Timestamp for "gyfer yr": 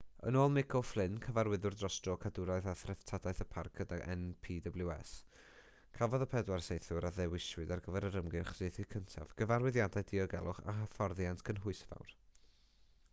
7.91-8.19